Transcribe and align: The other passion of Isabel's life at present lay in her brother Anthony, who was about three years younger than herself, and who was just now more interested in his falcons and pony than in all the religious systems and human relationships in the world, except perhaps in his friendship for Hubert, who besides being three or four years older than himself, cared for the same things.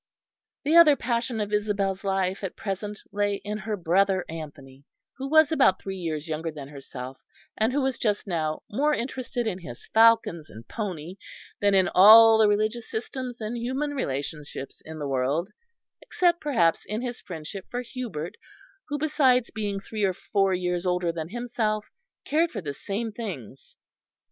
The 0.63 0.75
other 0.75 0.95
passion 0.95 1.39
of 1.39 1.53
Isabel's 1.53 2.03
life 2.03 2.43
at 2.43 2.55
present 2.55 2.99
lay 3.11 3.35
in 3.43 3.59
her 3.59 3.77
brother 3.77 4.25
Anthony, 4.27 4.83
who 5.17 5.29
was 5.29 5.51
about 5.51 5.79
three 5.79 5.97
years 5.99 6.27
younger 6.27 6.49
than 6.49 6.69
herself, 6.69 7.19
and 7.55 7.71
who 7.71 7.81
was 7.81 7.99
just 7.99 8.25
now 8.25 8.63
more 8.67 8.95
interested 8.95 9.45
in 9.45 9.59
his 9.59 9.85
falcons 9.93 10.49
and 10.49 10.67
pony 10.67 11.17
than 11.59 11.75
in 11.75 11.87
all 11.89 12.39
the 12.39 12.47
religious 12.47 12.89
systems 12.89 13.39
and 13.41 13.55
human 13.55 13.91
relationships 13.91 14.81
in 14.83 14.97
the 14.97 15.07
world, 15.07 15.49
except 16.01 16.41
perhaps 16.41 16.83
in 16.83 17.03
his 17.03 17.21
friendship 17.21 17.67
for 17.69 17.81
Hubert, 17.83 18.37
who 18.87 18.97
besides 18.97 19.51
being 19.51 19.79
three 19.79 20.03
or 20.03 20.15
four 20.15 20.51
years 20.51 20.83
older 20.83 21.11
than 21.11 21.29
himself, 21.29 21.85
cared 22.25 22.49
for 22.49 22.61
the 22.61 22.73
same 22.73 23.11
things. 23.11 23.75